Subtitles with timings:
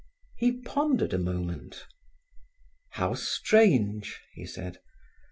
[0.35, 1.85] He pondered a moment.
[2.93, 4.79] "How strange!" he said.